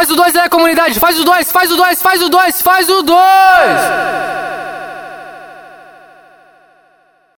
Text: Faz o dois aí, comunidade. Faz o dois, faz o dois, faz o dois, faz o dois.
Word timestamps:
Faz 0.00 0.10
o 0.10 0.16
dois 0.16 0.34
aí, 0.34 0.48
comunidade. 0.48 0.98
Faz 0.98 1.20
o 1.20 1.24
dois, 1.24 1.52
faz 1.52 1.70
o 1.70 1.76
dois, 1.76 2.00
faz 2.00 2.22
o 2.22 2.30
dois, 2.30 2.62
faz 2.62 2.88
o 2.88 3.02
dois. 3.02 3.79